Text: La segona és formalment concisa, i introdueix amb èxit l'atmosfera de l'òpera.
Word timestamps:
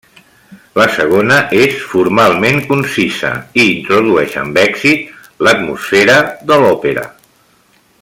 La 0.79 0.85
segona 0.93 1.35
és 1.65 1.75
formalment 1.91 2.57
concisa, 2.71 3.33
i 3.61 3.67
introdueix 3.75 4.37
amb 4.45 4.61
èxit 4.67 5.23
l'atmosfera 5.49 6.21
de 6.53 6.63
l'òpera. 6.65 7.09